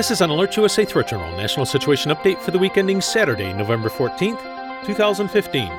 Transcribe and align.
This 0.00 0.10
is 0.10 0.22
an 0.22 0.30
AlertsUSA 0.30 0.88
Threat 0.88 1.08
Journal 1.08 1.30
National 1.36 1.66
Situation 1.66 2.10
Update 2.10 2.40
for 2.40 2.52
the 2.52 2.58
week 2.58 2.78
ending 2.78 3.02
Saturday, 3.02 3.52
November 3.52 3.90
14th, 3.90 4.40
2015. 4.86 5.70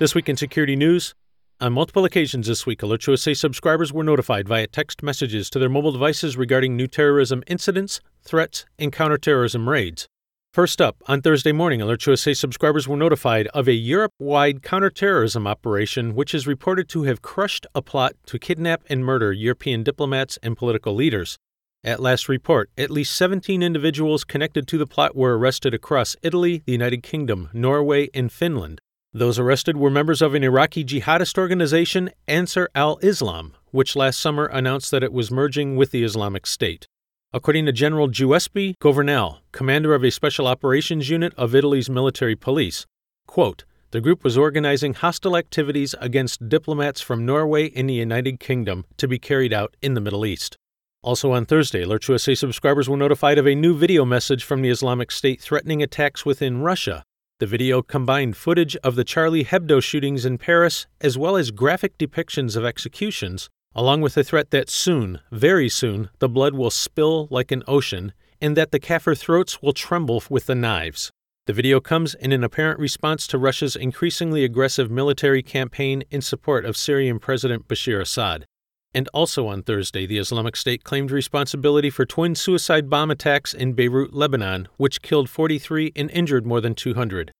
This 0.00 0.16
week 0.16 0.28
in 0.28 0.36
security 0.36 0.74
news, 0.74 1.14
on 1.60 1.74
multiple 1.74 2.04
occasions 2.04 2.48
this 2.48 2.66
week, 2.66 2.80
AlertsUSA 2.80 3.36
subscribers 3.36 3.92
were 3.92 4.02
notified 4.02 4.48
via 4.48 4.66
text 4.66 5.00
messages 5.00 5.48
to 5.50 5.60
their 5.60 5.68
mobile 5.68 5.92
devices 5.92 6.36
regarding 6.36 6.76
new 6.76 6.88
terrorism 6.88 7.44
incidents, 7.46 8.00
threats, 8.22 8.66
and 8.76 8.92
counterterrorism 8.92 9.68
raids. 9.68 10.08
First 10.52 10.80
up, 10.80 10.96
on 11.06 11.22
Thursday 11.22 11.52
morning, 11.52 11.78
AlertsUSA 11.78 12.36
subscribers 12.36 12.88
were 12.88 12.96
notified 12.96 13.46
of 13.54 13.68
a 13.68 13.72
Europe 13.72 14.14
wide 14.18 14.64
counterterrorism 14.64 15.46
operation 15.46 16.12
which 16.16 16.34
is 16.34 16.44
reported 16.44 16.88
to 16.88 17.04
have 17.04 17.22
crushed 17.22 17.68
a 17.72 17.80
plot 17.80 18.14
to 18.26 18.36
kidnap 18.36 18.82
and 18.88 19.04
murder 19.04 19.32
European 19.32 19.84
diplomats 19.84 20.40
and 20.42 20.56
political 20.56 20.92
leaders. 20.92 21.38
At 21.84 22.00
last 22.00 22.28
report, 22.28 22.68
at 22.76 22.90
least 22.90 23.14
17 23.14 23.62
individuals 23.62 24.24
connected 24.24 24.66
to 24.66 24.76
the 24.76 24.88
plot 24.88 25.14
were 25.14 25.38
arrested 25.38 25.72
across 25.72 26.16
Italy, 26.20 26.64
the 26.66 26.72
United 26.72 27.04
Kingdom, 27.04 27.48
Norway, 27.52 28.08
and 28.12 28.32
Finland. 28.32 28.80
Those 29.12 29.38
arrested 29.38 29.76
were 29.76 29.88
members 29.88 30.20
of 30.20 30.34
an 30.34 30.42
Iraqi 30.42 30.84
jihadist 30.84 31.38
organization, 31.38 32.10
Ansar 32.26 32.68
al 32.74 32.98
Islam, 33.02 33.54
which 33.70 33.94
last 33.94 34.18
summer 34.18 34.46
announced 34.46 34.90
that 34.90 35.04
it 35.04 35.12
was 35.12 35.30
merging 35.30 35.76
with 35.76 35.92
the 35.92 36.02
Islamic 36.02 36.44
State. 36.44 36.88
According 37.32 37.66
to 37.66 37.72
General 37.72 38.08
Giuseppe 38.08 38.74
Governale, 38.80 39.38
commander 39.52 39.94
of 39.94 40.02
a 40.02 40.10
special 40.10 40.48
operations 40.48 41.10
unit 41.10 41.32
of 41.36 41.54
Italy's 41.54 41.88
military 41.88 42.34
police, 42.34 42.86
quote, 43.28 43.64
the 43.92 44.00
group 44.00 44.24
was 44.24 44.36
organizing 44.36 44.94
hostile 44.94 45.36
activities 45.36 45.94
against 46.00 46.48
diplomats 46.48 47.00
from 47.00 47.24
Norway 47.24 47.70
and 47.76 47.88
the 47.88 47.94
United 47.94 48.40
Kingdom 48.40 48.84
to 48.96 49.06
be 49.06 49.20
carried 49.20 49.52
out 49.52 49.76
in 49.80 49.94
the 49.94 50.00
Middle 50.00 50.26
East. 50.26 50.56
Also 51.04 51.30
on 51.30 51.46
Thursday, 51.46 51.84
AlertsUSA 51.84 52.36
subscribers 52.36 52.88
were 52.88 52.96
notified 52.96 53.38
of 53.38 53.46
a 53.46 53.54
new 53.54 53.76
video 53.76 54.04
message 54.04 54.42
from 54.42 54.60
the 54.60 54.68
Islamic 54.68 55.12
State 55.12 55.40
threatening 55.40 55.84
attacks 55.84 56.26
within 56.26 56.62
Russia. 56.62 57.04
The 57.38 57.46
video 57.46 57.80
combined 57.80 58.36
footage 58.36 58.74
of 58.78 58.96
the 58.96 59.04
Charlie 59.04 59.44
Hebdo 59.44 59.80
shootings 59.80 60.26
in 60.26 60.36
Paris 60.36 60.88
as 61.00 61.16
well 61.16 61.36
as 61.36 61.52
graphic 61.52 61.96
depictions 61.96 62.56
of 62.56 62.64
executions 62.64 63.48
along 63.74 64.00
with 64.00 64.14
the 64.14 64.24
threat 64.24 64.50
that 64.50 64.68
soon, 64.68 65.20
very 65.30 65.68
soon, 65.68 66.10
the 66.18 66.28
blood 66.28 66.54
will 66.54 66.70
spill 66.70 67.28
like 67.30 67.52
an 67.52 67.62
ocean 67.66 68.12
and 68.40 68.56
that 68.56 68.70
the 68.70 68.80
Kafir 68.80 69.14
throats 69.14 69.62
will 69.62 69.72
tremble 69.72 70.22
with 70.28 70.46
the 70.46 70.54
knives. 70.54 71.10
The 71.46 71.52
video 71.52 71.80
comes 71.80 72.14
in 72.14 72.32
an 72.32 72.44
apparent 72.44 72.78
response 72.78 73.26
to 73.26 73.38
Russia's 73.38 73.76
increasingly 73.76 74.44
aggressive 74.44 74.90
military 74.90 75.42
campaign 75.42 76.04
in 76.10 76.20
support 76.20 76.64
of 76.64 76.76
Syrian 76.76 77.18
President 77.18 77.66
Bashir 77.66 78.00
Assad. 78.00 78.44
And 78.92 79.08
also 79.14 79.46
on 79.46 79.62
Thursday, 79.62 80.06
the 80.06 80.18
Islamic 80.18 80.56
State 80.56 80.84
claimed 80.84 81.10
responsibility 81.10 81.90
for 81.90 82.04
twin 82.04 82.34
suicide 82.34 82.90
bomb 82.90 83.10
attacks 83.10 83.54
in 83.54 83.72
Beirut, 83.72 84.12
Lebanon, 84.12 84.68
which 84.76 85.02
killed 85.02 85.30
43 85.30 85.92
and 85.94 86.10
injured 86.10 86.46
more 86.46 86.60
than 86.60 86.74
200. 86.74 87.30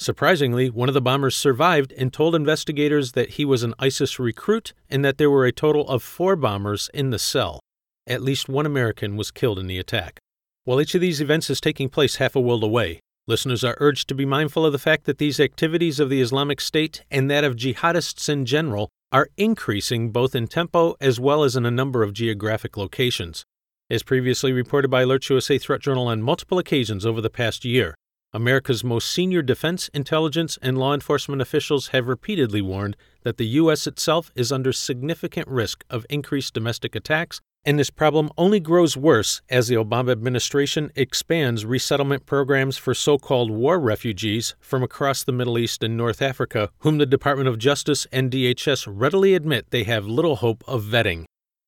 Surprisingly, 0.00 0.70
one 0.70 0.88
of 0.88 0.94
the 0.94 1.00
bombers 1.02 1.36
survived 1.36 1.92
and 1.92 2.10
told 2.10 2.34
investigators 2.34 3.12
that 3.12 3.32
he 3.32 3.44
was 3.44 3.62
an 3.62 3.74
ISIS 3.78 4.18
recruit 4.18 4.72
and 4.88 5.04
that 5.04 5.18
there 5.18 5.28
were 5.28 5.44
a 5.44 5.52
total 5.52 5.86
of 5.90 6.02
four 6.02 6.36
bombers 6.36 6.88
in 6.94 7.10
the 7.10 7.18
cell. 7.18 7.60
At 8.06 8.22
least 8.22 8.48
one 8.48 8.64
American 8.64 9.18
was 9.18 9.30
killed 9.30 9.58
in 9.58 9.66
the 9.66 9.78
attack. 9.78 10.18
While 10.64 10.80
each 10.80 10.94
of 10.94 11.02
these 11.02 11.20
events 11.20 11.50
is 11.50 11.60
taking 11.60 11.90
place 11.90 12.16
half 12.16 12.34
a 12.34 12.40
world 12.40 12.64
away, 12.64 13.00
listeners 13.26 13.62
are 13.62 13.76
urged 13.78 14.08
to 14.08 14.14
be 14.14 14.24
mindful 14.24 14.64
of 14.64 14.72
the 14.72 14.78
fact 14.78 15.04
that 15.04 15.18
these 15.18 15.38
activities 15.38 16.00
of 16.00 16.08
the 16.08 16.22
Islamic 16.22 16.62
State 16.62 17.04
and 17.10 17.30
that 17.30 17.44
of 17.44 17.56
jihadists 17.56 18.26
in 18.30 18.46
general 18.46 18.88
are 19.12 19.28
increasing 19.36 20.12
both 20.12 20.34
in 20.34 20.48
tempo 20.48 20.96
as 20.98 21.20
well 21.20 21.44
as 21.44 21.56
in 21.56 21.66
a 21.66 21.70
number 21.70 22.02
of 22.02 22.14
geographic 22.14 22.78
locations. 22.78 23.44
As 23.90 24.02
previously 24.02 24.54
reported 24.54 24.88
by 24.88 25.04
AlertsUSA 25.04 25.60
Threat 25.60 25.82
Journal 25.82 26.06
on 26.06 26.22
multiple 26.22 26.58
occasions 26.58 27.04
over 27.04 27.20
the 27.20 27.28
past 27.28 27.66
year, 27.66 27.94
America's 28.32 28.84
most 28.84 29.10
senior 29.10 29.42
defense, 29.42 29.88
intelligence, 29.92 30.56
and 30.62 30.78
law 30.78 30.94
enforcement 30.94 31.42
officials 31.42 31.88
have 31.88 32.06
repeatedly 32.06 32.62
warned 32.62 32.96
that 33.22 33.38
the 33.38 33.46
U.S. 33.46 33.88
itself 33.88 34.30
is 34.36 34.52
under 34.52 34.72
significant 34.72 35.48
risk 35.48 35.84
of 35.90 36.06
increased 36.08 36.54
domestic 36.54 36.94
attacks, 36.94 37.40
and 37.64 37.76
this 37.76 37.90
problem 37.90 38.30
only 38.38 38.60
grows 38.60 38.96
worse 38.96 39.42
as 39.50 39.66
the 39.66 39.74
Obama 39.74 40.12
administration 40.12 40.92
expands 40.94 41.66
resettlement 41.66 42.24
programs 42.24 42.76
for 42.78 42.94
so 42.94 43.18
called 43.18 43.50
war 43.50 43.80
refugees 43.80 44.54
from 44.60 44.84
across 44.84 45.24
the 45.24 45.32
Middle 45.32 45.58
East 45.58 45.82
and 45.82 45.96
North 45.96 46.22
Africa, 46.22 46.70
whom 46.78 46.98
the 46.98 47.06
Department 47.06 47.48
of 47.48 47.58
Justice 47.58 48.06
and 48.12 48.30
DHS 48.30 48.86
readily 48.88 49.34
admit 49.34 49.70
they 49.70 49.84
have 49.84 50.06
little 50.06 50.36
hope 50.36 50.62
of 50.68 50.84
vetting. 50.84 51.24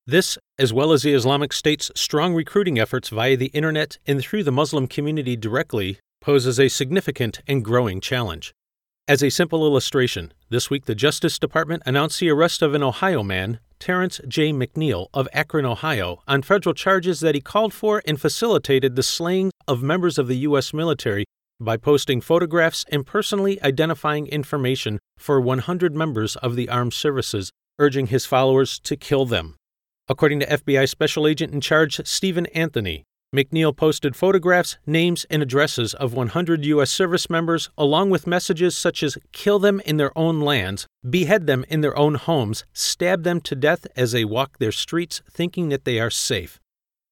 This, 0.07 0.39
as 0.59 0.73
well 0.73 0.93
as 0.93 1.03
the 1.03 1.13
Islamic 1.13 1.53
State's 1.53 1.91
strong 1.97 2.35
recruiting 2.35 2.79
efforts 2.79 3.09
via 3.09 3.37
the 3.37 3.47
internet 3.47 3.99
and 4.07 4.21
through 4.21 4.45
the 4.45 4.53
Muslim 4.53 4.87
community 4.87 5.37
directly, 5.37 5.99
poses 6.23 6.59
a 6.59 6.69
significant 6.69 7.43
and 7.47 7.63
growing 7.63 8.01
challenge. 8.01 8.55
As 9.07 9.23
a 9.23 9.31
simple 9.31 9.67
illustration, 9.67 10.33
this 10.49 10.71
week 10.71 10.87
the 10.87 10.95
Justice 10.95 11.39
Department 11.39 11.83
announced 11.85 12.21
the 12.21 12.31
arrest 12.31 12.63
of 12.63 12.73
an 12.73 12.83
Ohio 12.83 13.23
man, 13.23 13.59
Terrence 13.79 14.21
J. 14.29 14.53
McNeil 14.53 15.09
of 15.13 15.29
Akron, 15.33 15.67
Ohio, 15.67 16.23
on 16.29 16.41
federal 16.41 16.73
charges 16.73 17.19
that 17.21 17.35
he 17.35 17.41
called 17.41 17.75
for 17.75 18.01
and 18.07 18.21
facilitated 18.21 18.95
the 18.95 19.03
slaying 19.03 19.51
of 19.67 19.83
members 19.83 20.19
of 20.19 20.29
the 20.29 20.39
U.S. 20.39 20.73
military 20.73 21.25
by 21.61 21.77
posting 21.77 22.21
photographs 22.21 22.85
and 22.93 23.05
personally 23.05 23.61
identifying 23.63 24.29
information 24.29 25.01
for 25.19 25.41
100 25.41 25.95
members 25.97 26.37
of 26.37 26.55
the 26.55 26.69
armed 26.69 26.95
services, 26.95 27.51
urging 27.79 28.07
his 28.07 28.25
followers 28.25 28.79
to 28.81 28.97
kill 28.97 29.27
them. 29.27 29.57
According 30.09 30.41
to 30.41 30.47
FBI 30.47 30.89
Special 30.89 31.27
Agent 31.27 31.53
in 31.53 31.61
Charge 31.61 32.01
Stephen 32.07 32.47
Anthony, 32.47 33.05
McNeil 33.35 33.75
posted 33.75 34.15
photographs, 34.15 34.77
names, 34.87 35.25
and 35.31 35.43
addresses 35.43 35.95
of 35.95 36.13
100 36.13 36.67
U.S. 36.67 36.91
service 36.91 37.31
members, 37.31 37.71
along 37.79 38.11
with 38.11 38.27
messages 38.27 38.77
such 38.77 39.03
as 39.03 39.17
kill 39.33 39.59
them 39.59 39.81
in 39.87 39.97
their 39.97 40.17
own 40.17 40.41
lands, 40.41 40.87
behead 41.09 41.47
them 41.47 41.65
in 41.71 41.81
their 41.81 41.97
own 41.97 42.17
homes, 42.17 42.67
stab 42.75 43.23
them 43.23 43.41
to 43.41 43.55
death 43.55 43.87
as 43.97 44.13
they 44.13 44.23
walk 44.23 44.59
their 44.59 44.71
streets 44.71 45.23
thinking 45.31 45.71
that 45.71 45.87
they 45.87 45.99
are 45.99 46.11
safe. 46.11 46.61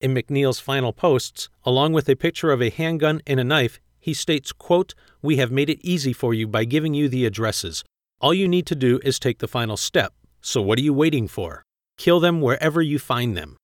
In 0.03 0.12
McNeil's 0.12 0.60
final 0.60 0.92
posts, 0.92 1.48
along 1.64 1.94
with 1.94 2.06
a 2.06 2.16
picture 2.16 2.53
of 2.53 2.60
a 2.60 2.69
handgun 2.69 3.22
and 3.26 3.41
a 3.41 3.44
knife, 3.44 3.80
he 3.98 4.12
states, 4.12 4.53
quote, 4.53 4.94
We 5.22 5.36
have 5.36 5.50
made 5.50 5.70
it 5.70 5.80
easy 5.80 6.12
for 6.12 6.34
you 6.34 6.47
by 6.47 6.64
giving 6.64 6.92
you 6.92 7.09
the 7.09 7.25
addresses. 7.25 7.82
All 8.20 8.34
you 8.34 8.47
need 8.47 8.66
to 8.66 8.75
do 8.75 9.00
is 9.03 9.19
take 9.19 9.38
the 9.38 9.48
final 9.48 9.78
step. 9.78 10.12
So 10.42 10.60
what 10.60 10.78
are 10.78 10.82
you 10.82 10.92
waiting 10.92 11.28
for? 11.28 11.62
Kill 11.97 12.20
them 12.20 12.42
wherever 12.42 12.82
you 12.82 12.98
find 12.98 13.34
them. 13.38 13.56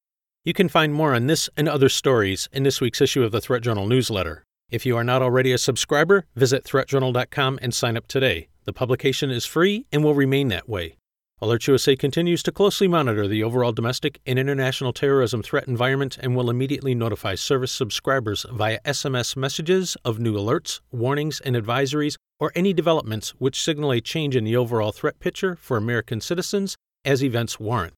You 0.47 0.53
can 0.53 0.69
find 0.69 0.95
more 0.95 1.12
on 1.12 1.27
this 1.27 1.51
and 1.57 1.69
other 1.69 1.89
stories 1.89 2.49
in 2.53 2.62
this 2.62 2.81
week's 2.81 3.01
issue 3.01 3.25
of 3.25 3.33
the 3.33 3.41
Threat 3.41 3.62
Journal 3.62 3.89
newsletter. 3.89 4.45
If 4.71 4.87
you 4.87 4.97
are 4.97 5.03
not 5.03 5.21
already 5.21 5.51
a 5.51 5.59
subscriber, 5.59 6.25
visit 6.37 6.62
threatjournal.com 6.62 7.59
and 7.61 7.75
sign 7.75 7.97
up 7.97 8.07
today. 8.07 8.47
The 8.65 8.73
publication 8.73 9.33
is 9.33 9.45
free 9.45 9.87
and 9.91 10.05
will 10.05 10.15
remain 10.15 10.47
that 10.49 10.69
way. 10.69 10.99
AlertsUSA 11.43 11.99
continues 11.99 12.45
to 12.45 12.53
closely 12.53 12.87
monitor 12.87 13.27
the 13.27 13.43
overall 13.43 13.73
domestic 13.73 14.21
and 14.25 14.39
international 14.39 14.93
terrorism 14.93 15.43
threat 15.43 15.67
environment 15.67 16.17
and 16.21 16.37
will 16.37 16.49
immediately 16.49 16.95
notify 16.95 17.34
service 17.34 17.73
subscribers 17.73 18.47
via 18.53 18.78
SMS 18.84 19.37
messages 19.37 19.97
of 20.05 20.21
new 20.21 20.34
alerts, 20.34 20.78
warnings, 20.93 21.41
and 21.41 21.57
advisories, 21.57 22.15
or 22.39 22.53
any 22.55 22.73
developments 22.73 23.31
which 23.39 23.61
signal 23.61 23.91
a 23.91 24.01
change 24.01 24.37
in 24.37 24.45
the 24.45 24.57
overall 24.57 24.93
threat 24.93 25.19
picture 25.19 25.57
for 25.57 25.77
American 25.77 26.21
citizens 26.21 26.77
as 27.05 27.25
events 27.25 27.59
warrant. 27.59 27.95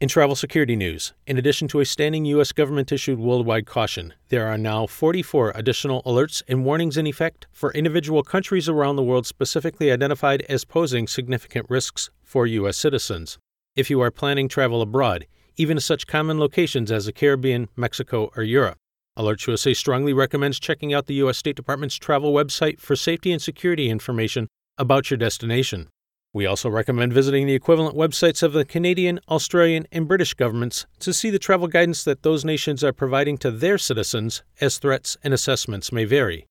In 0.00 0.08
travel 0.08 0.34
security 0.34 0.76
news, 0.76 1.12
in 1.26 1.36
addition 1.36 1.68
to 1.68 1.80
a 1.80 1.84
standing 1.84 2.24
U.S. 2.24 2.52
government 2.52 2.90
issued 2.90 3.18
worldwide 3.18 3.66
caution, 3.66 4.14
there 4.30 4.46
are 4.46 4.56
now 4.56 4.86
44 4.86 5.52
additional 5.54 6.02
alerts 6.04 6.42
and 6.48 6.64
warnings 6.64 6.96
in 6.96 7.06
effect 7.06 7.46
for 7.52 7.70
individual 7.74 8.22
countries 8.22 8.66
around 8.66 8.96
the 8.96 9.02
world 9.02 9.26
specifically 9.26 9.92
identified 9.92 10.40
as 10.48 10.64
posing 10.64 11.06
significant 11.06 11.66
risks 11.68 12.08
for 12.22 12.46
U.S. 12.46 12.78
citizens. 12.78 13.36
If 13.76 13.90
you 13.90 14.00
are 14.00 14.10
planning 14.10 14.48
travel 14.48 14.80
abroad, 14.80 15.26
even 15.58 15.76
to 15.76 15.82
such 15.82 16.06
common 16.06 16.40
locations 16.40 16.90
as 16.90 17.04
the 17.04 17.12
Caribbean, 17.12 17.68
Mexico, 17.76 18.30
or 18.34 18.42
Europe, 18.42 18.78
AlertsUSA 19.18 19.76
strongly 19.76 20.14
recommends 20.14 20.58
checking 20.58 20.94
out 20.94 21.08
the 21.08 21.20
U.S. 21.24 21.36
State 21.36 21.56
Department's 21.56 21.96
travel 21.96 22.32
website 22.32 22.80
for 22.80 22.96
safety 22.96 23.32
and 23.32 23.42
security 23.42 23.90
information 23.90 24.48
about 24.78 25.10
your 25.10 25.18
destination. 25.18 25.90
We 26.32 26.46
also 26.46 26.70
recommend 26.70 27.12
visiting 27.12 27.46
the 27.46 27.54
equivalent 27.54 27.96
websites 27.96 28.44
of 28.44 28.52
the 28.52 28.64
Canadian, 28.64 29.18
Australian, 29.28 29.88
and 29.90 30.06
British 30.06 30.34
governments 30.34 30.86
to 31.00 31.12
see 31.12 31.28
the 31.28 31.40
travel 31.40 31.66
guidance 31.66 32.04
that 32.04 32.22
those 32.22 32.44
nations 32.44 32.84
are 32.84 32.92
providing 32.92 33.36
to 33.38 33.50
their 33.50 33.78
citizens 33.78 34.44
as 34.60 34.78
threats 34.78 35.16
and 35.24 35.34
assessments 35.34 35.90
may 35.90 36.04
vary. 36.04 36.46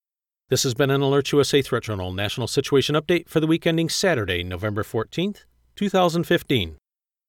This 0.49 0.63
has 0.63 0.73
been 0.73 0.89
an 0.89 0.99
AlertsUSA 0.99 1.63
Threat 1.63 1.83
Journal 1.83 2.11
National 2.11 2.47
Situation 2.47 2.95
Update 2.95 3.29
for 3.29 3.39
the 3.39 3.47
week 3.47 3.65
ending 3.65 3.87
Saturday, 3.87 4.43
November 4.43 4.83
14th, 4.83 5.45
2015. 5.75 6.78